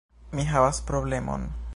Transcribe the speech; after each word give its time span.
Mi 0.37 0.45
havas 0.53 0.79
problemon! 0.87 1.47